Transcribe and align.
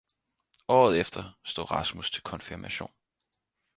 Året 0.67 0.99
efter 0.99 1.39
stod 1.43 1.71
Rasmus 1.71 2.11
til 2.11 2.23
konfirmation. 2.23 2.91